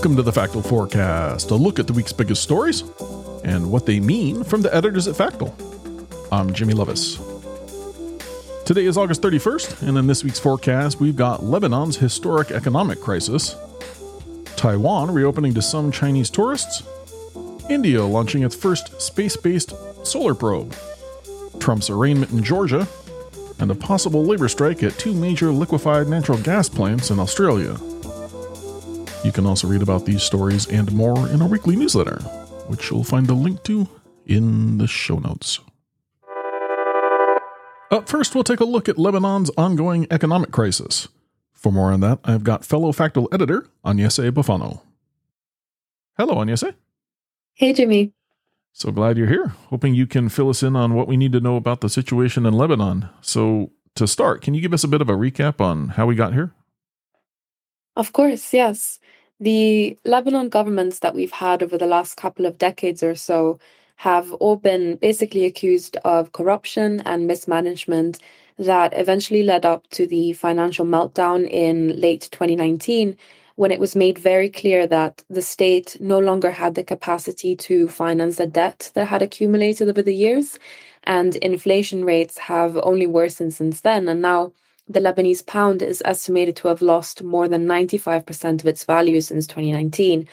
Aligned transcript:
Welcome 0.00 0.16
to 0.16 0.22
the 0.22 0.32
Factal 0.32 0.62
Forecast, 0.62 1.50
a 1.50 1.54
look 1.54 1.78
at 1.78 1.86
the 1.86 1.92
week's 1.92 2.14
biggest 2.14 2.42
stories 2.42 2.84
and 3.44 3.70
what 3.70 3.84
they 3.84 4.00
mean 4.00 4.44
from 4.44 4.62
the 4.62 4.74
editors 4.74 5.06
at 5.06 5.14
Factal. 5.14 5.54
I'm 6.32 6.54
Jimmy 6.54 6.72
Lovaas. 6.72 7.18
Today 8.64 8.86
is 8.86 8.96
August 8.96 9.20
31st, 9.20 9.86
and 9.86 9.98
in 9.98 10.06
this 10.06 10.24
week's 10.24 10.38
forecast, 10.38 11.00
we've 11.00 11.16
got 11.16 11.42
Lebanon's 11.42 11.98
historic 11.98 12.50
economic 12.50 12.98
crisis, 12.98 13.56
Taiwan 14.56 15.10
reopening 15.10 15.52
to 15.52 15.60
some 15.60 15.92
Chinese 15.92 16.30
tourists, 16.30 16.82
India 17.68 18.02
launching 18.02 18.42
its 18.42 18.56
first 18.56 19.02
space 19.02 19.36
based 19.36 19.74
solar 20.02 20.34
probe, 20.34 20.74
Trump's 21.58 21.90
arraignment 21.90 22.32
in 22.32 22.42
Georgia, 22.42 22.88
and 23.58 23.70
a 23.70 23.74
possible 23.74 24.24
labor 24.24 24.48
strike 24.48 24.82
at 24.82 24.98
two 24.98 25.12
major 25.12 25.52
liquefied 25.52 26.08
natural 26.08 26.38
gas 26.38 26.70
plants 26.70 27.10
in 27.10 27.18
Australia. 27.18 27.76
You 29.22 29.32
can 29.32 29.44
also 29.44 29.68
read 29.68 29.82
about 29.82 30.06
these 30.06 30.22
stories 30.22 30.66
and 30.68 30.90
more 30.92 31.28
in 31.28 31.42
our 31.42 31.48
weekly 31.48 31.76
newsletter, 31.76 32.20
which 32.68 32.90
you'll 32.90 33.04
find 33.04 33.26
the 33.26 33.34
link 33.34 33.62
to 33.64 33.86
in 34.26 34.78
the 34.78 34.86
show 34.86 35.18
notes. 35.18 35.60
Up 37.90 38.08
first, 38.08 38.34
we'll 38.34 38.44
take 38.44 38.60
a 38.60 38.64
look 38.64 38.88
at 38.88 38.98
Lebanon's 38.98 39.50
ongoing 39.58 40.06
economic 40.10 40.52
crisis. 40.52 41.08
For 41.52 41.70
more 41.70 41.92
on 41.92 42.00
that, 42.00 42.20
I've 42.24 42.44
got 42.44 42.64
fellow 42.64 42.92
Factal 42.92 43.28
editor 43.32 43.66
Agnese 43.84 44.30
Boffano. 44.30 44.80
Hello, 46.16 46.36
Agnese. 46.36 46.74
Hey, 47.52 47.74
Jimmy. 47.74 48.14
So 48.72 48.90
glad 48.92 49.18
you're 49.18 49.26
here. 49.26 49.48
Hoping 49.68 49.94
you 49.94 50.06
can 50.06 50.30
fill 50.30 50.48
us 50.48 50.62
in 50.62 50.76
on 50.76 50.94
what 50.94 51.08
we 51.08 51.18
need 51.18 51.32
to 51.32 51.40
know 51.40 51.56
about 51.56 51.82
the 51.82 51.90
situation 51.90 52.46
in 52.46 52.54
Lebanon. 52.54 53.10
So, 53.20 53.72
to 53.96 54.06
start, 54.06 54.40
can 54.40 54.54
you 54.54 54.62
give 54.62 54.72
us 54.72 54.84
a 54.84 54.88
bit 54.88 55.02
of 55.02 55.10
a 55.10 55.14
recap 55.14 55.60
on 55.60 55.88
how 55.88 56.06
we 56.06 56.14
got 56.14 56.32
here? 56.32 56.54
Of 57.96 58.12
course, 58.12 58.52
yes. 58.52 58.98
The 59.40 59.98
Lebanon 60.04 60.48
governments 60.48 60.98
that 61.00 61.14
we've 61.14 61.32
had 61.32 61.62
over 61.62 61.78
the 61.78 61.86
last 61.86 62.16
couple 62.16 62.46
of 62.46 62.58
decades 62.58 63.02
or 63.02 63.14
so 63.14 63.58
have 63.96 64.32
all 64.34 64.56
been 64.56 64.96
basically 64.96 65.44
accused 65.44 65.96
of 66.04 66.32
corruption 66.32 67.00
and 67.04 67.26
mismanagement 67.26 68.18
that 68.58 68.92
eventually 68.96 69.42
led 69.42 69.64
up 69.64 69.88
to 69.90 70.06
the 70.06 70.32
financial 70.34 70.84
meltdown 70.84 71.48
in 71.48 71.98
late 72.00 72.28
2019 72.30 73.16
when 73.56 73.70
it 73.70 73.80
was 73.80 73.94
made 73.96 74.18
very 74.18 74.48
clear 74.48 74.86
that 74.86 75.22
the 75.28 75.42
state 75.42 75.96
no 76.00 76.18
longer 76.18 76.50
had 76.50 76.74
the 76.74 76.84
capacity 76.84 77.54
to 77.56 77.88
finance 77.88 78.36
the 78.36 78.46
debt 78.46 78.90
that 78.94 79.06
had 79.08 79.22
accumulated 79.22 79.88
over 79.88 80.02
the 80.02 80.14
years 80.14 80.58
and 81.04 81.36
inflation 81.36 82.04
rates 82.04 82.38
have 82.38 82.76
only 82.82 83.06
worsened 83.06 83.52
since 83.54 83.80
then 83.82 84.08
and 84.08 84.22
now 84.22 84.52
the 84.90 85.00
Lebanese 85.00 85.46
pound 85.46 85.82
is 85.82 86.02
estimated 86.04 86.56
to 86.56 86.68
have 86.68 86.82
lost 86.82 87.22
more 87.22 87.48
than 87.48 87.66
95% 87.66 88.60
of 88.60 88.66
its 88.66 88.84
value 88.84 89.20
since 89.22 89.46
2019 89.46 90.28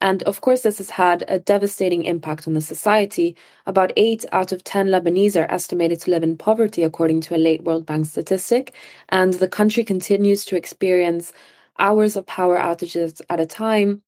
and 0.00 0.22
of 0.24 0.42
course, 0.42 0.62
this 0.62 0.78
has 0.78 0.90
had 0.90 1.24
a 1.28 1.38
devastating 1.38 2.04
impact 2.04 2.46
on 2.46 2.54
the 2.54 2.60
society. 2.60 3.34
About 3.66 3.92
eight 3.96 4.26
out 4.32 4.52
of 4.52 4.62
10 4.64 4.88
Lebanese 4.88 5.36
are 5.36 5.50
estimated 5.50 6.00
to 6.02 6.10
live 6.10 6.22
in 6.22 6.36
poverty, 6.36 6.82
according 6.82 7.22
to 7.22 7.36
a 7.36 7.38
late 7.38 7.64
World 7.64 7.86
Bank 7.86 8.06
statistic. 8.06 8.74
And 9.08 9.34
the 9.34 9.48
country 9.48 9.84
continues 9.84 10.44
to 10.46 10.56
experience 10.56 11.32
hours 11.78 12.16
of 12.16 12.26
power 12.26 12.58
outages 12.58 13.22
at 13.30 13.40
a 13.40 13.46
time, 13.46 14.02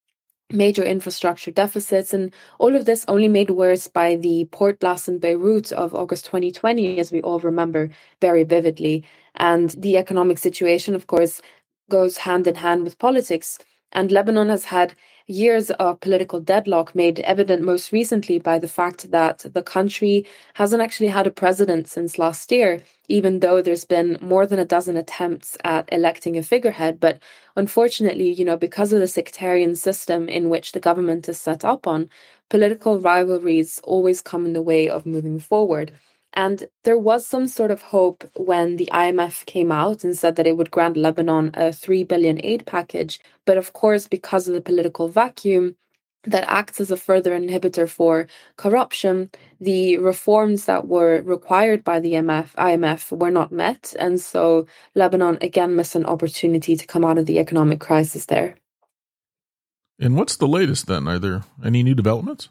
major 0.51 0.83
infrastructure 0.83 1.51
deficits, 1.51 2.13
and 2.13 2.33
all 2.57 2.75
of 2.75 2.85
this 2.85 3.05
only 3.07 3.27
made 3.27 3.51
worse 3.51 3.87
by 3.87 4.15
the 4.15 4.45
port 4.51 4.79
blast 4.79 5.07
in 5.07 5.19
Beirut 5.19 5.71
of 5.71 5.93
August 5.93 6.25
2020, 6.25 6.99
as 6.99 7.11
we 7.11 7.21
all 7.21 7.39
remember 7.39 7.89
very 8.21 8.43
vividly. 8.43 9.03
And 9.35 9.69
the 9.71 9.97
economic 9.97 10.37
situation, 10.37 10.95
of 10.95 11.07
course, 11.07 11.41
goes 11.89 12.17
hand 12.17 12.47
in 12.47 12.55
hand 12.55 12.83
with 12.83 12.99
politics. 12.99 13.57
And 13.91 14.11
Lebanon 14.11 14.49
has 14.49 14.65
had 14.65 14.95
years 15.29 15.69
of 15.71 15.99
political 16.01 16.39
deadlock 16.41 16.93
made 16.95 17.19
evident 17.21 17.61
most 17.61 17.91
recently 17.91 18.39
by 18.39 18.59
the 18.59 18.67
fact 18.67 19.11
that 19.11 19.45
the 19.53 19.61
country 19.63 20.25
hasn't 20.55 20.81
actually 20.81 21.07
had 21.07 21.27
a 21.27 21.31
president 21.31 21.87
since 21.87 22.17
last 22.17 22.51
year, 22.51 22.83
even 23.07 23.39
though 23.39 23.61
there's 23.61 23.85
been 23.85 24.17
more 24.21 24.45
than 24.47 24.59
a 24.59 24.65
dozen 24.65 24.97
attempts 24.97 25.57
at 25.63 25.87
electing 25.91 26.37
a 26.37 26.43
figurehead. 26.43 26.99
But 26.99 27.19
unfortunately, 27.55 28.31
you 28.31 28.43
know, 28.43 28.57
because 28.57 28.91
of 28.91 28.99
the 28.99 29.07
sectarian 29.07 29.75
system 29.75 30.27
in 30.27 30.49
which 30.49 30.71
the 30.71 30.79
government 30.79 31.29
is 31.29 31.39
set 31.39 31.63
up 31.63 31.87
on, 31.87 32.09
political 32.49 32.99
rivalries 32.99 33.79
always 33.83 34.21
come 34.21 34.45
in 34.45 34.53
the 34.53 34.61
way 34.61 34.89
of 34.89 35.05
moving 35.05 35.39
forward. 35.39 35.91
And 36.33 36.67
there 36.83 36.97
was 36.97 37.25
some 37.25 37.47
sort 37.47 37.71
of 37.71 37.81
hope 37.81 38.29
when 38.35 38.77
the 38.77 38.89
IMF 38.93 39.45
came 39.45 39.71
out 39.71 40.03
and 40.03 40.17
said 40.17 40.35
that 40.35 40.47
it 40.47 40.57
would 40.57 40.71
grant 40.71 40.95
Lebanon 40.95 41.51
a 41.55 41.73
3 41.73 42.03
billion 42.03 42.39
aid 42.43 42.65
package. 42.65 43.19
But 43.45 43.57
of 43.57 43.73
course, 43.73 44.07
because 44.07 44.47
of 44.47 44.53
the 44.53 44.61
political 44.61 45.07
vacuum, 45.09 45.75
that 46.23 46.49
acts 46.49 46.81
as 46.81 46.91
a 46.91 46.97
further 46.97 47.31
inhibitor 47.31 47.89
for 47.89 48.27
corruption. 48.57 49.29
The 49.61 49.97
reforms 49.97 50.65
that 50.65 50.87
were 50.87 51.21
required 51.21 51.83
by 51.83 51.99
the 51.99 52.13
IMF, 52.13 52.53
IMF 52.55 53.17
were 53.17 53.31
not 53.31 53.51
met. 53.51 53.93
And 53.97 54.19
so 54.19 54.67
Lebanon 54.95 55.37
again 55.41 55.75
missed 55.75 55.95
an 55.95 56.05
opportunity 56.05 56.75
to 56.75 56.85
come 56.85 57.05
out 57.05 57.17
of 57.17 57.25
the 57.25 57.39
economic 57.39 57.79
crisis 57.79 58.25
there. 58.25 58.55
And 59.99 60.15
what's 60.15 60.35
the 60.35 60.47
latest 60.47 60.87
then? 60.87 61.07
Are 61.07 61.19
there 61.19 61.43
any 61.63 61.83
new 61.83 61.95
developments? 61.95 62.49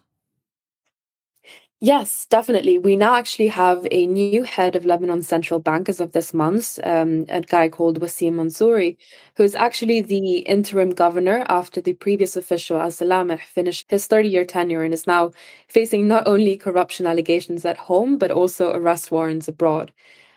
Yes, 1.80 2.26
definitely. 2.28 2.76
We 2.78 2.96
now 2.96 3.14
actually 3.14 3.46
have 3.48 3.86
a 3.92 4.06
new 4.08 4.42
head 4.42 4.74
of 4.74 4.84
Lebanon 4.84 5.22
Central 5.22 5.60
Bank 5.60 5.88
as 5.88 6.00
of 6.00 6.10
this 6.10 6.34
month, 6.34 6.80
um, 6.82 7.24
a 7.28 7.40
guy 7.40 7.68
called 7.68 8.00
Wasim 8.00 8.32
Mansouri, 8.34 8.96
who 9.36 9.44
is 9.44 9.54
actually 9.54 10.00
the 10.00 10.38
interim 10.40 10.90
governor 10.90 11.44
after 11.48 11.80
the 11.80 11.92
previous 11.92 12.36
official, 12.36 12.78
Al 12.80 12.88
Salameh, 12.90 13.40
finished 13.40 13.86
his 13.90 14.06
30 14.08 14.28
year 14.28 14.44
tenure 14.44 14.82
and 14.82 14.92
is 14.92 15.06
now 15.06 15.30
facing 15.68 16.08
not 16.08 16.26
only 16.26 16.56
corruption 16.56 17.06
allegations 17.06 17.64
at 17.64 17.76
home, 17.76 18.18
but 18.18 18.32
also 18.32 18.72
arrest 18.72 19.12
warrants 19.12 19.46
abroad. 19.46 19.92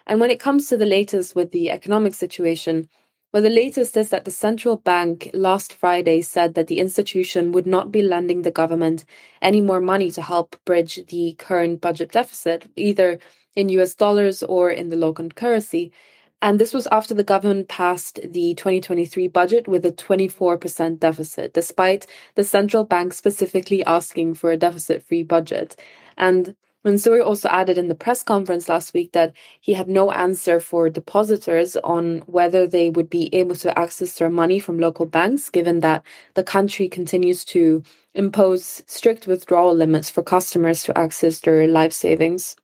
And 0.06 0.20
when 0.20 0.30
it 0.32 0.40
comes 0.40 0.68
to 0.70 0.78
the 0.78 0.86
latest 0.86 1.36
with 1.36 1.52
the 1.52 1.72
economic 1.72 2.14
situation, 2.14 2.88
well, 3.34 3.44
the 3.44 3.50
latest 3.50 3.96
is 3.96 4.10
that 4.10 4.26
the 4.26 4.32
central 4.32 4.76
bank 4.76 5.30
last 5.34 5.74
Friday 5.74 6.22
said 6.22 6.54
that 6.56 6.68
the 6.68 6.80
institution 6.80 7.54
would 7.54 7.66
not 7.66 7.92
be 7.92 8.02
lending 8.02 8.42
the 8.42 8.52
government 8.52 9.06
any 9.42 9.62
more 9.62 9.80
money 9.80 10.12
to 10.12 10.22
help 10.22 10.58
bridge 10.66 11.00
the 11.08 11.34
current 11.40 11.80
budget 11.80 12.12
deficit, 12.12 12.70
either 12.76 13.20
in 13.56 13.70
US 13.70 13.96
dollars 13.96 14.44
or 14.44 14.70
in 14.70 14.90
the 14.90 14.98
local 14.98 15.30
currency. 15.30 15.94
And 16.42 16.60
this 16.60 16.74
was 16.74 16.88
after 16.88 17.14
the 17.14 17.24
government 17.24 17.70
passed 17.70 18.20
the 18.24 18.56
2023 18.56 19.28
budget 19.28 19.68
with 19.68 19.86
a 19.86 19.92
24% 19.92 21.00
deficit, 21.00 21.54
despite 21.54 22.08
the 22.36 22.44
central 22.44 22.84
bank 22.84 23.14
specifically 23.14 23.84
asking 23.86 24.34
for 24.34 24.52
a 24.52 24.58
deficit 24.58 25.04
free 25.04 25.24
budget. 25.24 25.80
And 26.18 26.56
Mansouri 26.86 27.24
also 27.24 27.48
added 27.50 27.78
in 27.78 27.90
the 27.90 27.96
press 27.96 28.24
conference 28.24 28.68
last 28.68 28.94
week 28.94 29.12
that 29.12 29.34
he 29.60 29.74
had 29.74 29.88
no 29.88 30.12
answer 30.12 30.60
for 30.60 30.90
depositors 30.90 31.78
on 31.78 32.20
whether 32.26 32.66
they 32.66 32.90
would 32.90 33.10
be 33.10 33.34
able 33.36 33.56
to 33.58 33.78
access 33.78 34.14
their 34.16 34.30
money 34.30 34.60
from 34.60 34.80
local 34.80 35.06
banks, 35.06 35.50
given 35.50 35.82
that 35.82 36.04
the 36.34 36.44
country 36.44 36.90
continues 36.90 37.46
to 37.46 37.84
impose 38.16 38.82
strict 38.88 39.28
withdrawal 39.28 39.76
limits 39.76 40.10
for 40.10 40.24
customers 40.24 40.84
to 40.84 40.98
access 40.98 41.40
their 41.40 41.68
life 41.68 41.94
savings. 41.94 42.56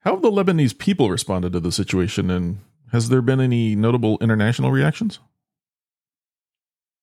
How 0.00 0.12
have 0.12 0.22
the 0.22 0.30
Lebanese 0.30 0.76
people 0.76 1.10
responded 1.10 1.52
to 1.52 1.60
the 1.60 1.72
situation, 1.72 2.30
and 2.30 2.58
has 2.90 3.10
there 3.10 3.22
been 3.22 3.40
any 3.40 3.76
notable 3.76 4.18
international 4.20 4.72
reactions? 4.72 5.20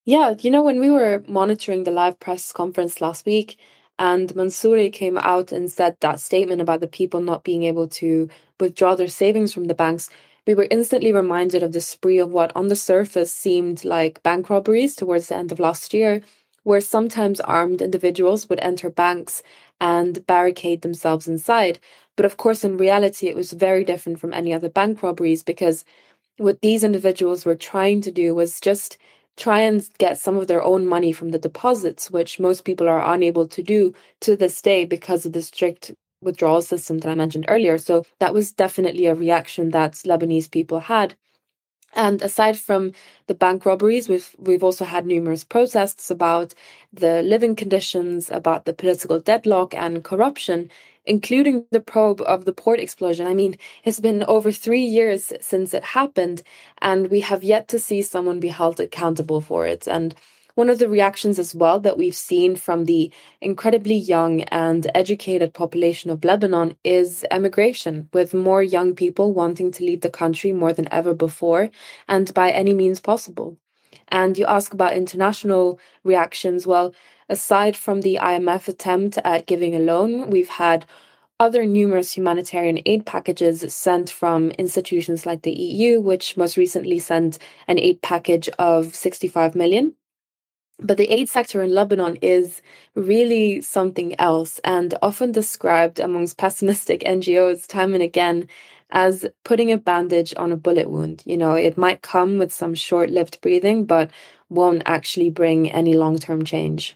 Yeah, 0.04 0.36
you 0.40 0.52
know, 0.52 0.64
when 0.64 0.80
we 0.80 0.90
were 0.90 1.24
monitoring 1.28 1.84
the 1.84 1.92
live 1.92 2.20
press 2.20 2.52
conference 2.52 3.02
last 3.02 3.26
week, 3.26 3.58
and 4.00 4.30
Mansouri 4.36 4.92
came 4.92 5.18
out 5.18 5.52
and 5.52 5.72
said 5.72 5.98
that 6.02 6.20
statement 6.20 6.62
about 6.62 6.82
the 6.82 6.88
people 6.88 7.22
not 7.22 7.44
being 7.44 7.64
able 7.64 7.88
to 7.90 8.30
withdraw 8.60 8.96
their 8.96 9.08
savings 9.08 9.54
from 9.54 9.66
the 9.66 9.74
banks. 9.74 10.10
We 10.46 10.54
were 10.56 10.68
instantly 10.72 11.12
reminded 11.12 11.64
of 11.64 11.74
the 11.74 11.82
spree 11.82 12.20
of 12.20 12.32
what 12.32 12.56
on 12.56 12.68
the 12.70 12.76
surface 12.76 13.34
seemed 13.34 13.84
like 13.86 14.24
bank 14.24 14.50
robberies 14.50 14.96
towards 14.96 15.28
the 15.28 15.36
end 15.36 15.52
of 15.52 15.60
last 15.60 15.94
year, 15.94 16.22
where 16.64 16.82
sometimes 16.82 17.40
armed 17.42 17.82
individuals 17.82 18.50
would 18.50 18.60
enter 18.62 18.90
banks 18.90 19.42
and 19.82 20.26
barricade 20.28 20.82
themselves 20.82 21.28
inside. 21.28 21.80
But 22.16 22.26
of 22.26 22.38
course, 22.38 22.64
in 22.64 22.78
reality, 22.78 23.28
it 23.28 23.36
was 23.36 23.52
very 23.54 23.84
different 23.84 24.20
from 24.20 24.34
any 24.34 24.54
other 24.54 24.70
bank 24.70 25.04
robberies 25.04 25.44
because 25.44 25.86
what 26.38 26.62
these 26.62 26.84
individuals 26.84 27.46
were 27.46 27.56
trying 27.56 28.02
to 28.02 28.12
do 28.12 28.36
was 28.36 28.60
just 28.60 28.98
try 29.38 29.62
and 29.62 29.88
get 30.00 30.20
some 30.20 30.38
of 30.38 30.48
their 30.48 30.64
own 30.64 30.88
money 30.88 31.12
from 31.14 31.30
the 31.30 31.40
deposits, 31.40 32.12
which 32.12 32.40
most 32.40 32.66
people 32.66 32.88
are 32.90 33.14
unable 33.14 33.48
to 33.48 33.64
do 33.64 33.94
to 34.22 34.36
this 34.36 34.62
day 34.62 34.86
because 34.86 35.26
of 35.26 35.34
the 35.34 35.42
strict 35.42 35.92
withdrawal 36.22 36.62
system 36.62 37.00
that 37.00 37.10
I 37.10 37.16
mentioned 37.16 37.46
earlier. 37.48 37.78
So 37.78 38.04
that 38.20 38.34
was 38.34 38.52
definitely 38.52 39.06
a 39.06 39.16
reaction 39.16 39.70
that 39.72 39.94
Lebanese 39.94 40.50
people 40.52 40.80
had. 40.80 41.16
And 41.94 42.22
aside 42.22 42.60
from 42.60 42.92
the 43.28 43.34
bank 43.36 43.66
robberies, 43.66 44.10
we've 44.10 44.36
we've 44.38 44.64
also 44.64 44.86
had 44.86 45.06
numerous 45.06 45.44
protests 45.44 46.12
about 46.12 46.54
the 46.94 47.22
living 47.24 47.56
conditions, 47.56 48.30
about 48.30 48.66
the 48.66 48.74
political 48.74 49.20
deadlock 49.20 49.74
and 49.74 50.04
corruption 50.04 50.70
including 51.08 51.66
the 51.72 51.80
probe 51.80 52.22
of 52.22 52.46
the 52.46 52.54
port 52.54 52.80
explosion. 52.80 53.28
I 53.28 53.34
mean, 53.34 53.58
it's 53.84 54.00
been 54.00 54.24
over 54.26 54.52
three 54.52 54.84
years 54.84 55.34
since 55.42 55.74
it 55.74 55.84
happened, 55.84 56.44
and 56.82 57.10
we 57.10 57.22
have 57.22 57.44
yet 57.44 57.68
to 57.70 57.80
see 57.80 58.02
someone 58.02 58.40
be 58.40 58.50
held 58.50 58.80
accountable 58.80 59.42
for 59.42 59.66
it. 59.66 59.88
And 59.88 60.14
one 60.56 60.70
of 60.72 60.80
the 60.80 60.90
reactions 60.90 61.38
as 61.38 61.54
well 61.54 61.80
that 61.82 61.98
we've 62.00 62.16
seen 62.16 62.56
from 62.56 62.86
the 62.86 63.12
incredibly 63.42 63.96
young 63.96 64.42
and 64.46 64.90
educated 64.96 65.54
population 65.54 66.10
of 66.10 66.24
Lebanon 66.26 66.76
is 66.84 67.24
emigration, 67.30 68.10
with 68.12 68.34
more 68.34 68.64
young 68.64 68.96
people 68.96 69.34
wanting 69.34 69.72
to 69.74 69.84
leave 69.84 70.02
the 70.02 70.10
country 70.10 70.52
more 70.52 70.74
than 70.74 70.92
ever 70.92 71.14
before 71.14 71.70
and 72.08 72.34
by 72.34 72.50
any 72.52 72.74
means 72.74 73.00
possible. 73.00 73.56
And 74.10 74.38
you 74.38 74.46
ask 74.46 74.74
about 74.74 74.94
international 74.94 75.80
reactions. 76.04 76.66
Well, 76.66 76.94
aside 77.30 77.76
from 77.76 78.02
the 78.02 78.20
IMF 78.22 78.68
attempt 78.68 79.18
at 79.24 79.46
giving 79.46 79.76
a 79.76 79.80
loan, 79.80 80.30
we've 80.30 80.50
had 80.50 80.86
other 81.40 81.66
numerous 81.66 82.14
humanitarian 82.14 82.80
aid 82.86 83.06
packages 83.06 83.64
sent 83.74 84.10
from 84.10 84.52
institutions 84.52 85.26
like 85.26 85.44
the 85.44 85.52
EU, 85.52 86.02
which 86.02 86.36
most 86.36 86.58
recently 86.58 87.00
sent 87.00 87.38
an 87.68 87.78
aid 87.78 88.02
package 88.02 88.50
of 88.58 88.96
65 88.96 89.56
million. 89.56 89.94
But 90.80 90.98
the 90.98 91.12
aid 91.12 91.30
sector 91.30 91.62
in 91.64 91.74
Lebanon 91.74 92.18
is 92.22 92.62
really 92.96 93.62
something 93.62 94.20
else 94.20 94.60
and 94.64 94.96
often 95.02 95.32
described 95.32 96.00
amongst 96.00 96.38
pessimistic 96.38 97.02
NGOs 97.06 97.68
time 97.68 97.94
and 97.94 98.04
again 98.04 98.48
as 98.92 99.26
putting 99.44 99.72
a 99.72 99.78
bandage 99.78 100.34
on 100.38 100.52
a 100.52 100.58
bullet 100.58 100.90
wound. 100.90 101.22
You 101.26 101.38
know, 101.38 101.54
it 101.54 101.78
might 101.78 102.02
come 102.04 102.38
with 102.38 102.54
some 102.54 102.74
short 102.74 103.10
lived 103.10 103.42
breathing, 103.42 103.86
but 103.86 104.12
won't 104.50 104.84
actually 104.86 105.30
bring 105.30 105.72
any 105.72 105.94
long 105.96 106.18
term 106.20 106.46
change. 106.46 106.96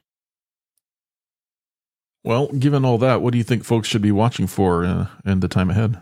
Well, 2.23 2.47
given 2.47 2.85
all 2.85 2.99
that, 2.99 3.21
what 3.21 3.31
do 3.31 3.37
you 3.37 3.43
think 3.43 3.63
folks 3.63 3.87
should 3.87 4.01
be 4.01 4.11
watching 4.11 4.47
for 4.47 4.85
uh, 4.85 5.07
in 5.25 5.39
the 5.39 5.47
time 5.47 5.71
ahead? 5.71 5.99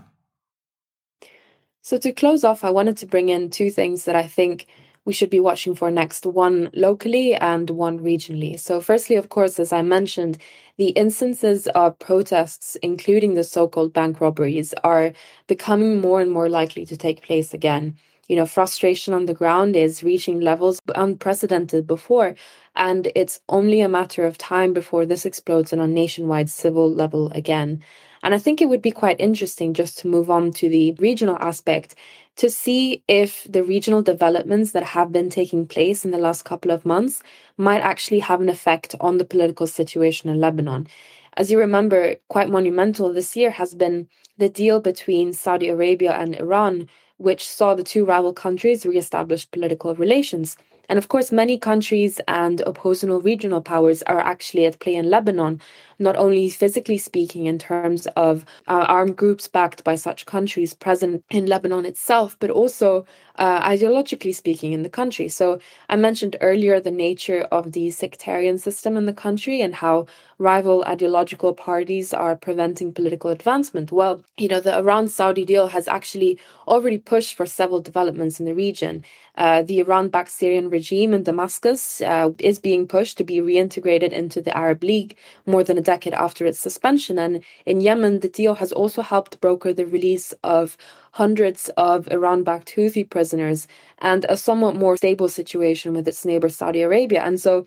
So, 1.82 1.98
to 1.98 2.12
close 2.12 2.44
off, 2.44 2.64
I 2.64 2.70
wanted 2.72 2.98
to 2.98 3.06
bring 3.06 3.30
in 3.30 3.50
two 3.50 3.72
things 3.72 4.06
that 4.06 4.16
I 4.16 4.28
think 4.28 4.68
we 5.06 5.14
should 5.14 5.30
be 5.30 5.40
watching 5.40 5.76
for 5.76 5.90
next 5.90 6.26
one 6.26 6.70
locally 6.74 7.34
and 7.36 7.70
one 7.70 8.00
regionally. 8.00 8.60
So, 8.60 8.82
firstly, 8.82 9.16
of 9.16 9.30
course, 9.30 9.60
as 9.60 9.72
I 9.72 9.82
mentioned, 9.82 10.38
the 10.78 10.90
instances 10.90 11.68
of 11.68 11.98
protests, 12.00 12.76
including 12.84 13.36
the 13.36 13.44
so 13.44 13.68
called 13.68 13.94
bank 13.94 14.20
robberies, 14.20 14.74
are 14.84 15.14
becoming 15.48 16.02
more 16.02 16.20
and 16.22 16.32
more 16.32 16.50
likely 16.50 16.86
to 16.86 16.98
take 16.98 17.24
place 17.24 17.54
again. 17.54 17.98
You 18.30 18.38
know, 18.38 18.46
frustration 18.46 19.14
on 19.14 19.26
the 19.26 19.34
ground 19.34 19.76
is 19.76 20.04
reaching 20.04 20.40
levels 20.40 20.80
unprecedented 20.96 21.88
before, 21.88 22.36
and 22.76 23.12
it's 23.16 23.42
only 23.50 23.82
a 23.82 23.90
matter 23.90 24.26
of 24.26 24.38
time 24.38 24.72
before 24.72 25.06
this 25.06 25.26
explodes 25.26 25.74
on 25.74 25.80
a 25.80 25.88
nationwide 25.88 26.50
civil 26.50 26.90
level 26.90 27.32
again. 27.32 27.84
And 28.22 28.36
I 28.36 28.38
think 28.38 28.62
it 28.62 28.70
would 28.70 28.82
be 28.84 28.92
quite 28.92 29.20
interesting 29.20 29.74
just 29.74 29.98
to 30.00 30.08
move 30.08 30.30
on 30.30 30.52
to 30.54 30.70
the 30.70 30.94
regional 31.00 31.38
aspect 31.40 31.96
to 32.36 32.50
see 32.50 33.04
if 33.08 33.46
the 33.50 33.64
regional 33.64 34.02
developments 34.04 34.72
that 34.72 34.84
have 34.84 35.12
been 35.12 35.30
taking 35.30 35.66
place 35.68 36.06
in 36.06 36.12
the 36.12 36.18
last 36.18 36.46
couple 36.46 36.72
of 36.72 36.86
months 36.86 37.24
might 37.58 37.82
actually 37.82 38.20
have 38.20 38.42
an 38.42 38.50
effect 38.50 38.96
on 39.02 39.18
the 39.18 39.26
political 39.26 39.68
situation 39.68 40.30
in 40.30 40.40
Lebanon. 40.40 40.88
As 41.36 41.50
you 41.50 41.58
remember, 41.58 42.16
quite 42.28 42.50
monumental 42.50 43.12
this 43.12 43.36
year 43.36 43.52
has 43.52 43.74
been 43.74 44.08
the 44.38 44.50
deal 44.50 44.80
between 44.80 45.34
Saudi 45.34 45.68
Arabia 45.70 46.14
and 46.14 46.36
Iran, 46.36 46.88
which 47.20 47.48
saw 47.48 47.76
the 47.76 47.84
two 47.84 48.04
rival 48.04 48.34
countries 48.34 48.86
reestablish 48.86 49.50
political 49.52 49.94
relations. 49.96 50.58
And 50.90 50.98
of 50.98 51.10
course, 51.10 51.32
many 51.32 51.58
countries 51.58 52.20
and 52.28 52.64
oppositional 52.64 53.22
regional 53.22 53.62
powers 53.62 54.02
are 54.04 54.20
actually 54.20 54.66
at 54.66 54.80
play 54.80 54.96
in 54.96 55.10
Lebanon, 55.10 55.62
not 56.00 56.16
only 56.16 56.50
physically 56.50 56.98
speaking, 56.98 57.46
in 57.46 57.60
terms 57.60 58.08
of 58.16 58.46
uh, 58.68 58.86
armed 58.88 59.18
groups 59.18 59.48
backed 59.48 59.84
by 59.84 59.96
such 59.96 60.26
countries 60.26 60.74
present 60.74 61.24
in 61.30 61.46
Lebanon 61.46 61.86
itself, 61.86 62.38
but 62.40 62.50
also 62.50 63.06
uh, 63.36 63.62
ideologically 63.62 64.36
speaking 64.36 64.74
in 64.74 64.84
the 64.84 64.90
country. 64.90 65.30
So 65.30 65.60
I 65.90 65.96
mentioned 65.96 66.36
earlier 66.42 66.80
the 66.80 66.92
nature 66.92 67.42
of 67.52 67.72
the 67.72 67.92
sectarian 67.92 68.58
system 68.58 68.98
in 68.98 69.06
the 69.06 69.14
country 69.14 69.62
and 69.62 69.76
how 69.76 70.08
rival 70.40 70.84
ideological 70.86 71.54
parties 71.54 72.14
are 72.14 72.36
preventing 72.36 72.94
political 72.94 73.30
advancement. 73.30 73.92
Well, 73.92 74.24
you 74.38 74.48
know, 74.48 74.60
the 74.60 74.78
Iran 74.78 75.08
Saudi 75.10 75.46
deal 75.46 75.68
has 75.68 75.88
actually 75.88 76.40
already 76.68 76.98
pushed 76.98 77.36
for 77.36 77.46
several 77.46 77.82
developments 77.82 78.40
in 78.40 78.46
the 78.46 78.54
region. 78.54 79.04
Uh, 79.36 79.64
the 79.64 79.80
Iran 79.80 80.10
backed 80.10 80.32
Syrian 80.32 80.70
regime 80.70 81.14
in 81.14 81.24
Damascus 81.24 82.02
uh, 82.02 82.32
is 82.40 82.60
being 82.60 82.88
pushed 82.88 83.18
to 83.18 83.24
be 83.24 83.38
reintegrated 83.38 84.12
into 84.12 84.42
the 84.42 84.56
Arab 84.56 84.84
League 84.84 85.16
more 85.46 85.64
than 85.64 85.78
a 85.78 85.82
decade 85.92 86.14
after 86.26 86.46
its 86.46 86.60
suspension. 86.60 87.16
And 87.26 87.44
in 87.66 87.82
Yemen, 87.82 88.20
the 88.20 88.36
deal 88.40 88.56
has 88.56 88.72
also 88.72 89.02
helped 89.02 89.42
broker 89.46 89.72
the 89.74 89.86
release 89.98 90.28
of 90.44 90.78
hundreds 91.22 91.62
of 91.78 92.08
Iran 92.18 92.44
backed 92.44 92.70
Houthi 92.76 93.10
prisoners 93.16 93.68
and 94.10 94.26
a 94.26 94.38
somewhat 94.38 94.76
more 94.76 94.98
stable 94.98 95.30
situation 95.30 95.94
with 95.94 96.08
its 96.08 96.26
neighbor 96.26 96.50
Saudi 96.50 96.82
Arabia. 96.84 97.22
And 97.24 97.40
so 97.46 97.66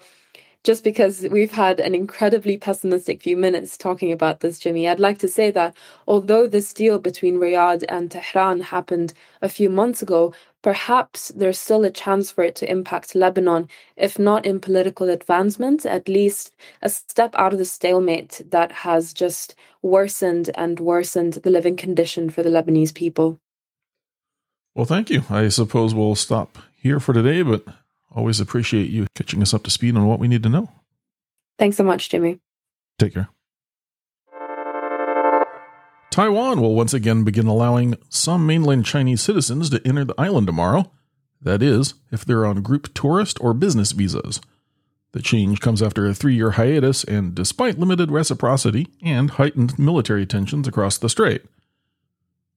just 0.64 0.84
because 0.84 1.26
we've 1.36 1.50
had 1.50 1.80
an 1.80 1.94
incredibly 1.94 2.56
pessimistic 2.56 3.20
few 3.20 3.36
minutes 3.36 3.76
talking 3.76 4.12
about 4.12 4.40
this, 4.40 4.60
Jimmy, 4.60 4.88
I'd 4.88 5.00
like 5.00 5.18
to 5.18 5.28
say 5.28 5.50
that 5.50 5.74
although 6.06 6.46
this 6.46 6.72
deal 6.72 6.98
between 7.00 7.40
Riyadh 7.40 7.82
and 7.88 8.08
Tehran 8.08 8.60
happened 8.60 9.12
a 9.40 9.48
few 9.48 9.68
months 9.68 10.02
ago, 10.02 10.32
perhaps 10.62 11.32
there's 11.34 11.58
still 11.58 11.84
a 11.84 11.90
chance 11.90 12.30
for 12.30 12.44
it 12.44 12.54
to 12.56 12.70
impact 12.70 13.14
Lebanon, 13.14 13.68
if 13.96 14.18
not 14.18 14.46
in 14.46 14.60
political 14.60 15.08
advancement, 15.10 15.84
at 15.84 16.08
least 16.08 16.54
a 16.80 16.88
step 16.88 17.34
out 17.36 17.52
of 17.52 17.58
the 17.58 17.64
stalemate 17.64 18.40
that 18.50 18.72
has 18.72 19.12
just 19.12 19.54
worsened 19.82 20.50
and 20.54 20.80
worsened 20.80 21.34
the 21.34 21.50
living 21.50 21.76
condition 21.76 22.30
for 22.30 22.42
the 22.42 22.50
Lebanese 22.50 22.94
people. 22.94 23.38
Well, 24.74 24.86
thank 24.86 25.10
you. 25.10 25.24
I 25.28 25.48
suppose 25.48 25.94
we'll 25.94 26.14
stop 26.14 26.58
here 26.76 26.98
for 26.98 27.12
today, 27.12 27.42
but 27.42 27.64
Always 28.14 28.40
appreciate 28.40 28.90
you 28.90 29.06
catching 29.14 29.42
us 29.42 29.54
up 29.54 29.62
to 29.64 29.70
speed 29.70 29.96
on 29.96 30.06
what 30.06 30.18
we 30.18 30.28
need 30.28 30.42
to 30.42 30.48
know. 30.48 30.70
Thanks 31.58 31.76
so 31.76 31.84
much, 31.84 32.10
Jimmy. 32.10 32.40
Take 32.98 33.14
care. 33.14 33.28
Taiwan 36.12 36.60
will 36.60 36.74
once 36.74 36.92
again 36.92 37.24
begin 37.24 37.46
allowing 37.46 37.96
some 38.10 38.46
mainland 38.46 38.84
Chinese 38.84 39.22
citizens 39.22 39.70
to 39.70 39.80
enter 39.86 40.04
the 40.04 40.14
island 40.18 40.46
tomorrow. 40.46 40.92
That 41.40 41.62
is, 41.62 41.94
if 42.10 42.22
they're 42.22 42.44
on 42.44 42.60
group 42.60 42.92
tourist 42.92 43.38
or 43.40 43.54
business 43.54 43.92
visas. 43.92 44.38
The 45.12 45.22
change 45.22 45.60
comes 45.60 45.80
after 45.80 46.06
a 46.06 46.12
three 46.12 46.34
year 46.34 46.52
hiatus 46.52 47.02
and 47.02 47.34
despite 47.34 47.78
limited 47.78 48.10
reciprocity 48.10 48.88
and 49.02 49.30
heightened 49.30 49.78
military 49.78 50.26
tensions 50.26 50.68
across 50.68 50.98
the 50.98 51.08
strait. 51.08 51.46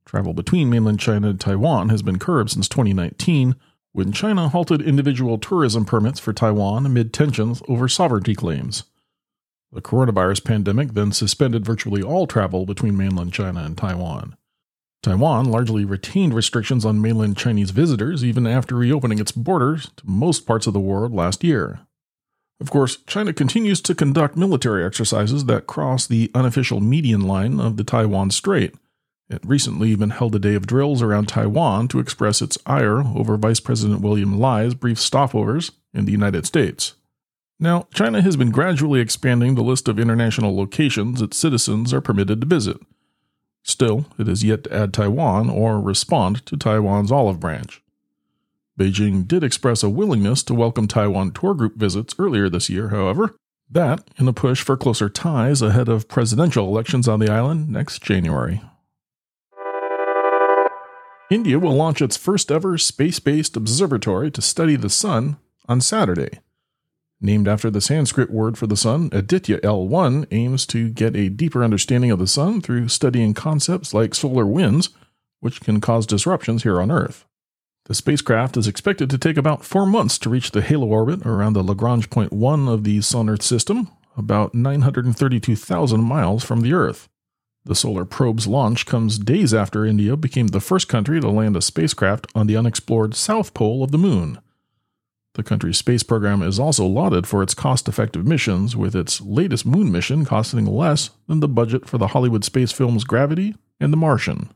Travel 0.04 0.34
between 0.34 0.70
mainland 0.70 1.00
China 1.00 1.30
and 1.30 1.40
Taiwan 1.40 1.88
has 1.88 2.02
been 2.02 2.20
curbed 2.20 2.52
since 2.52 2.68
2019 2.68 3.56
when 3.94 4.12
China 4.12 4.50
halted 4.50 4.82
individual 4.82 5.38
tourism 5.38 5.86
permits 5.86 6.20
for 6.20 6.34
Taiwan 6.34 6.86
amid 6.86 7.14
tensions 7.14 7.62
over 7.70 7.88
sovereignty 7.88 8.36
claims. 8.36 8.84
The 9.76 9.82
coronavirus 9.82 10.46
pandemic 10.46 10.94
then 10.94 11.12
suspended 11.12 11.66
virtually 11.66 12.02
all 12.02 12.28
travel 12.28 12.66
between 12.66 12.96
mainland 12.96 13.34
China 13.34 13.60
and 13.60 13.78
Taiwan. 13.78 14.38
Taiwan 15.04 15.52
largely 15.52 15.84
retained 15.84 16.34
restrictions 16.34 16.86
on 16.86 17.02
mainland 17.02 17.36
Chinese 17.36 17.72
visitors 17.72 18.24
even 18.24 18.48
after 18.48 18.76
reopening 18.76 19.20
its 19.20 19.34
borders 19.34 19.92
to 19.98 20.10
most 20.10 20.48
parts 20.48 20.66
of 20.66 20.74
the 20.74 20.80
world 20.80 21.14
last 21.14 21.44
year. 21.44 21.82
Of 22.62 22.72
course, 22.72 23.00
China 23.06 23.34
continues 23.34 23.82
to 23.82 23.94
conduct 23.94 24.38
military 24.38 24.86
exercises 24.86 25.44
that 25.46 25.68
cross 25.68 26.08
the 26.08 26.32
unofficial 26.34 26.80
median 26.80 27.28
line 27.28 27.60
of 27.60 27.76
the 27.76 27.84
Taiwan 27.84 28.32
Strait, 28.32 28.74
it 29.30 29.42
recently 29.46 29.90
even 29.90 30.12
held 30.12 30.36
a 30.36 30.40
day 30.40 30.54
of 30.54 30.68
drills 30.68 31.02
around 31.02 31.28
Taiwan 31.28 31.88
to 31.90 32.00
express 32.00 32.42
its 32.42 32.58
ire 32.66 33.00
over 33.02 33.38
Vice 33.38 33.60
President 33.60 34.02
William 34.02 34.40
Lai's 34.40 34.76
brief 34.76 35.00
stopovers 35.00 35.72
in 35.94 36.06
the 36.06 36.12
United 36.12 36.46
States. 36.46 36.94
Now, 37.60 37.88
China 37.94 38.22
has 38.22 38.36
been 38.36 38.52
gradually 38.52 39.00
expanding 39.00 39.56
the 39.56 39.64
list 39.64 39.88
of 39.88 40.00
international 40.00 40.56
locations 40.56 41.22
its 41.22 41.38
citizens 41.38 41.94
are 41.94 42.02
permitted 42.02 42.42
to 42.42 42.48
visit. 42.48 42.78
Still, 43.64 44.06
it 44.20 44.28
has 44.28 44.44
yet 44.44 44.66
to 44.66 44.74
add 44.74 44.94
Taiwan 44.94 45.50
or 45.50 45.80
respond 45.80 46.46
to 46.48 46.58
Taiwan's 46.58 47.12
olive 47.12 47.40
branch. 47.40 47.82
Beijing 48.78 49.26
did 49.26 49.44
express 49.44 49.84
a 49.84 49.90
willingness 49.90 50.44
to 50.44 50.54
welcome 50.54 50.88
Taiwan 50.88 51.32
tour 51.32 51.54
group 51.54 51.78
visits 51.78 52.14
earlier 52.20 52.50
this 52.50 52.70
year, 52.70 52.90
however, 52.90 53.36
that 53.72 54.04
in 54.18 54.28
a 54.28 54.34
push 54.34 54.62
for 54.62 54.76
closer 54.76 55.10
ties 55.10 55.62
ahead 55.62 55.88
of 55.88 56.10
presidential 56.10 56.68
elections 56.68 57.08
on 57.08 57.20
the 57.20 57.32
island 57.32 57.70
next 57.70 58.04
January. 58.04 58.62
India 61.32 61.58
will 61.58 61.74
launch 61.74 62.02
its 62.02 62.18
first 62.18 62.52
ever 62.52 62.78
space 62.78 63.20
based 63.20 63.56
observatory 63.56 64.30
to 64.30 64.42
study 64.42 64.76
the 64.76 64.90
sun 64.90 65.38
on 65.68 65.82
Saturday. 65.82 66.40
Named 67.22 67.48
after 67.48 67.70
the 67.70 67.82
Sanskrit 67.82 68.30
word 68.30 68.58
for 68.58 68.68
the 68.68 68.76
sun, 68.76 69.10
Aditya 69.12 69.60
L1 69.62 70.28
aims 70.32 70.66
to 70.68 70.90
get 70.90 71.16
a 71.16 71.30
deeper 71.30 71.64
understanding 71.64 72.12
of 72.12 72.20
the 72.20 72.28
sun 72.28 72.62
through 72.62 72.90
studying 72.90 73.34
concepts 73.34 73.94
like 73.94 74.14
solar 74.14 74.46
winds, 74.46 74.90
which 75.40 75.62
can 75.62 75.80
cause 75.80 76.06
disruptions 76.06 76.64
here 76.64 76.82
on 76.82 76.92
Earth. 76.92 77.26
The 77.86 77.94
spacecraft 77.94 78.58
is 78.58 78.68
expected 78.68 79.10
to 79.12 79.18
take 79.18 79.38
about 79.38 79.64
four 79.64 79.86
months 79.86 80.18
to 80.20 80.30
reach 80.30 80.52
the 80.52 80.62
halo 80.62 80.88
orbit 80.88 81.26
around 81.26 81.54
the 81.54 81.64
Lagrange 81.64 82.10
point 82.10 82.34
1 82.34 82.68
of 82.68 82.84
the 82.84 83.00
Sun 83.02 83.30
Earth 83.30 83.44
system, 83.44 83.90
about 84.18 84.54
932,000 84.54 86.04
miles 86.04 86.44
from 86.44 86.62
the 86.62 86.74
Earth. 86.74 87.08
The 87.64 87.76
solar 87.76 88.06
probe's 88.06 88.48
launch 88.48 88.86
comes 88.86 89.18
days 89.18 89.54
after 89.54 89.86
India 89.86 90.16
became 90.16 90.48
the 90.48 90.60
first 90.60 90.88
country 90.88 91.20
to 91.20 91.30
land 91.30 91.56
a 91.56 91.62
spacecraft 91.62 92.28
on 92.36 92.48
the 92.48 92.58
unexplored 92.58 93.16
south 93.16 93.54
pole 93.54 93.84
of 93.84 93.92
the 93.92 93.98
moon. 93.98 94.40
The 95.36 95.44
country's 95.44 95.78
space 95.78 96.02
program 96.02 96.42
is 96.42 96.60
also 96.60 96.86
lauded 96.86 97.28
for 97.28 97.44
its 97.44 97.54
cost 97.54 97.90
effective 97.90 98.26
missions, 98.26 98.78
with 98.78 98.96
its 98.96 99.20
latest 99.20 99.66
moon 99.66 99.92
mission 99.92 100.24
costing 100.24 100.66
less 100.66 101.10
than 101.28 101.42
the 101.42 101.50
budget 101.50 101.90
for 101.90 101.98
the 101.98 102.08
Hollywood 102.08 102.46
space 102.46 102.72
films 102.72 103.04
Gravity 103.04 103.54
and 103.78 103.92
The 103.92 103.98
Martian. 103.98 104.50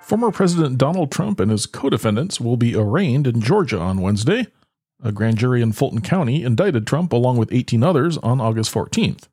Former 0.00 0.32
President 0.32 0.76
Donald 0.76 1.12
Trump 1.12 1.38
and 1.38 1.52
his 1.52 1.66
co 1.66 1.88
defendants 1.88 2.40
will 2.40 2.56
be 2.56 2.74
arraigned 2.74 3.28
in 3.28 3.40
Georgia 3.40 3.78
on 3.78 4.00
Wednesday. 4.00 4.48
A 5.04 5.12
grand 5.12 5.38
jury 5.38 5.62
in 5.62 5.70
Fulton 5.70 6.00
County 6.00 6.42
indicted 6.42 6.84
Trump 6.84 7.12
along 7.12 7.36
with 7.36 7.52
18 7.52 7.84
others 7.84 8.18
on 8.18 8.40
August 8.40 8.74
14th. 8.74 9.28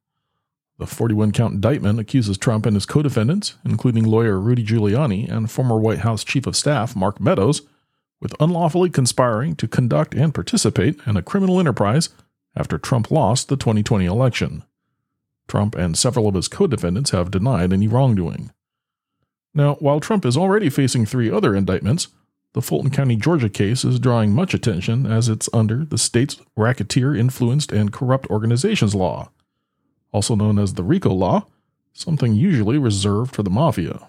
The 0.78 0.86
41 0.86 1.32
count 1.32 1.56
indictment 1.56 2.00
accuses 2.00 2.38
Trump 2.38 2.68
and 2.68 2.76
his 2.76 2.86
co 2.86 3.02
defendants, 3.02 3.56
including 3.66 4.04
lawyer 4.04 4.40
Rudy 4.40 4.64
Giuliani 4.64 5.28
and 5.28 5.50
former 5.50 5.80
White 5.80 6.00
House 6.00 6.24
Chief 6.24 6.46
of 6.46 6.56
Staff 6.56 6.96
Mark 6.96 7.20
Meadows, 7.20 7.64
with 8.22 8.36
unlawfully 8.40 8.90
conspiring 8.90 9.56
to 9.56 9.68
conduct 9.68 10.14
and 10.14 10.34
participate 10.34 11.00
in 11.06 11.18
a 11.18 11.22
criminal 11.22 11.60
enterprise 11.60 12.10
after 12.56 12.78
Trump 12.78 13.12
lost 13.12 13.48
the 13.48 13.56
2020 13.56 14.06
election. 14.06 14.64
Trump 15.48 15.76
and 15.76 15.98
several 15.98 16.28
of 16.28 16.36
his 16.36 16.48
co 16.48 16.68
defendants 16.68 17.12
have 17.12 17.32
denied 17.32 17.74
any 17.74 17.88
wrongdoing. 17.88 18.52
Now, 19.54 19.76
while 19.76 20.00
Trump 20.00 20.26
is 20.26 20.38
already 20.38 20.70
facing 20.70 21.06
three 21.06 21.32
other 21.32 21.56
indictments, 21.56 22.10
the 22.54 22.62
Fulton 22.62 22.92
County, 22.92 23.16
Georgia 23.16 23.50
case 23.50 23.86
is 23.86 24.00
drawing 24.00 24.34
much 24.34 24.54
attention 24.54 25.06
as 25.06 25.30
it's 25.30 25.50
under 25.54 25.86
the 25.86 25.98
state's 25.98 26.40
racketeer 26.56 27.16
influenced 27.16 27.72
and 27.72 27.94
corrupt 27.94 28.28
organizations 28.28 28.96
law, 28.96 29.32
also 30.12 30.36
known 30.36 30.58
as 30.58 30.74
the 30.74 30.84
RICO 30.84 31.14
law, 31.14 31.46
something 31.94 32.34
usually 32.34 32.78
reserved 32.78 33.36
for 33.36 33.44
the 33.44 33.50
mafia. 33.52 34.09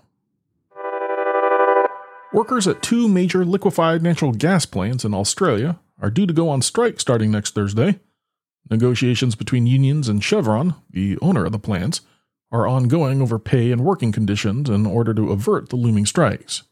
Workers 2.33 2.69
at 2.69 2.81
two 2.81 3.09
major 3.09 3.45
liquefied 3.45 4.03
natural 4.03 4.31
gas 4.31 4.65
plants 4.65 5.05
in 5.05 5.13
Australia 5.15 5.81
are 6.01 6.11
due 6.11 6.27
to 6.27 6.33
go 6.33 6.49
on 6.49 6.63
strike 6.63 7.01
starting 7.01 7.33
next 7.33 7.57
Thursday. 7.57 7.99
Negotiations 8.71 9.35
between 9.35 9.67
unions 9.67 10.09
and 10.09 10.23
Chevron, 10.23 10.77
the 10.89 11.19
owner 11.21 11.45
of 11.45 11.51
the 11.51 11.59
plants, 11.59 12.03
are 12.53 12.69
ongoing 12.69 13.21
over 13.21 13.41
pay 13.41 13.73
and 13.73 13.85
working 13.85 14.13
conditions 14.13 14.71
in 14.71 14.87
order 14.87 15.13
to 15.13 15.33
avert 15.33 15.71
the 15.71 15.77
looming 15.77 16.07
strikes. 16.07 16.63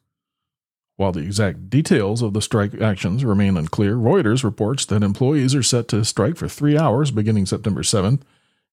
While 0.94 1.10
the 1.10 1.20
exact 1.20 1.68
details 1.68 2.22
of 2.22 2.34
the 2.34 2.42
strike 2.42 2.80
actions 2.80 3.24
remain 3.24 3.56
unclear, 3.56 3.96
Reuters 3.96 4.44
reports 4.44 4.84
that 4.86 5.02
employees 5.02 5.56
are 5.56 5.62
set 5.64 5.88
to 5.88 6.04
strike 6.04 6.36
for 6.36 6.48
three 6.48 6.78
hours 6.78 7.10
beginning 7.10 7.46
September 7.46 7.82
7th 7.82 8.22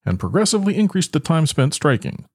and 0.06 0.20
progressively 0.20 0.75
increase 0.75 1.08
the 1.08 1.20
time 1.20 1.48
spent 1.48 1.74
striking. 1.74 2.25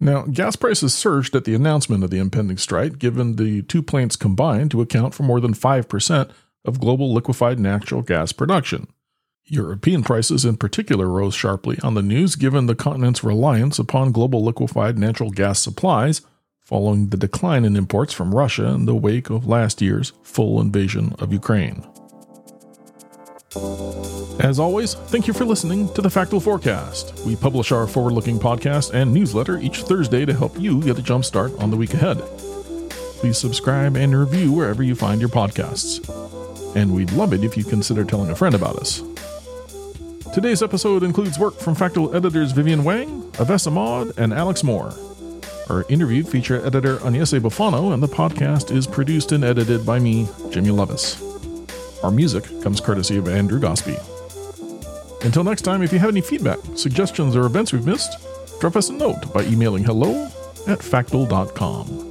Now, 0.00 0.22
gas 0.22 0.56
prices 0.56 0.94
surged 0.94 1.36
at 1.36 1.44
the 1.44 1.54
announcement 1.54 2.02
of 2.02 2.10
the 2.10 2.18
impending 2.18 2.56
strike, 2.56 2.98
given 2.98 3.36
the 3.36 3.62
two 3.62 3.82
plants 3.82 4.16
combined 4.16 4.70
to 4.70 4.80
account 4.80 5.14
for 5.14 5.24
more 5.24 5.40
than 5.40 5.52
5% 5.52 6.30
of 6.64 6.80
global 6.80 7.12
liquefied 7.12 7.58
natural 7.58 8.00
gas 8.00 8.32
production. 8.32 8.88
European 9.44 10.02
prices 10.02 10.44
in 10.44 10.56
particular 10.56 11.08
rose 11.08 11.34
sharply 11.34 11.78
on 11.82 11.94
the 11.94 12.02
news 12.02 12.36
given 12.36 12.66
the 12.66 12.74
continent's 12.74 13.24
reliance 13.24 13.78
upon 13.78 14.12
global 14.12 14.44
liquefied 14.44 14.96
natural 14.98 15.30
gas 15.30 15.58
supplies 15.58 16.22
following 16.60 17.08
the 17.08 17.16
decline 17.16 17.64
in 17.64 17.74
imports 17.74 18.12
from 18.12 18.34
Russia 18.34 18.66
in 18.68 18.86
the 18.86 18.94
wake 18.94 19.28
of 19.28 19.46
last 19.46 19.82
year's 19.82 20.12
full 20.22 20.60
invasion 20.60 21.14
of 21.18 21.32
Ukraine. 21.32 21.84
As 24.40 24.58
always, 24.58 24.94
thank 24.94 25.26
you 25.26 25.34
for 25.34 25.44
listening 25.44 25.92
to 25.92 26.00
the 26.00 26.08
Factal 26.08 26.40
Forecast. 26.40 27.14
We 27.26 27.36
publish 27.36 27.72
our 27.72 27.86
forward 27.86 28.14
looking 28.14 28.38
podcast 28.38 28.94
and 28.94 29.12
newsletter 29.12 29.58
each 29.58 29.82
Thursday 29.82 30.24
to 30.24 30.32
help 30.32 30.58
you 30.58 30.80
get 30.80 30.98
a 30.98 31.02
jump 31.02 31.26
start 31.26 31.52
on 31.58 31.70
the 31.70 31.76
week 31.76 31.92
ahead. 31.92 32.18
Please 33.20 33.36
subscribe 33.36 33.98
and 33.98 34.18
review 34.18 34.50
wherever 34.50 34.82
you 34.82 34.94
find 34.94 35.20
your 35.20 35.28
podcasts. 35.28 36.00
And 36.74 36.94
we'd 36.94 37.12
love 37.12 37.34
it 37.34 37.44
if 37.44 37.54
you 37.54 37.64
consider 37.64 38.02
telling 38.02 38.30
a 38.30 38.34
friend 38.34 38.54
about 38.54 38.76
us. 38.76 39.02
Today's 40.32 40.62
episode 40.62 41.02
includes 41.02 41.38
work 41.38 41.58
from 41.58 41.74
Factal 41.74 42.16
editors 42.16 42.52
Vivian 42.52 42.82
Wang, 42.82 43.30
Awais 43.32 43.66
Ahmad, 43.66 44.18
and 44.18 44.32
Alex 44.32 44.64
Moore. 44.64 44.94
Our 45.68 45.84
interview 45.90 46.24
feature 46.24 46.64
editor 46.64 46.96
Agnese 46.98 47.40
Boffano, 47.40 47.92
and 47.92 48.02
the 48.02 48.08
podcast 48.08 48.74
is 48.74 48.86
produced 48.86 49.32
and 49.32 49.44
edited 49.44 49.84
by 49.84 49.98
me, 49.98 50.28
Jimmy 50.48 50.70
Lovaas. 50.70 51.20
Our 52.02 52.10
music 52.10 52.44
comes 52.62 52.80
courtesy 52.80 53.18
of 53.18 53.28
Andrew 53.28 53.60
Gospe. 53.60 54.09
Until 55.22 55.44
next 55.44 55.62
time, 55.62 55.82
if 55.82 55.92
you 55.92 55.98
have 55.98 56.10
any 56.10 56.20
feedback, 56.20 56.58
suggestions, 56.74 57.36
or 57.36 57.44
events 57.46 57.72
we've 57.72 57.86
missed, 57.86 58.16
drop 58.60 58.76
us 58.76 58.88
a 58.88 58.92
note 58.92 59.32
by 59.32 59.42
emailing 59.44 59.84
hello 59.84 60.30
at 60.66 60.82
factal.com. 60.82 62.09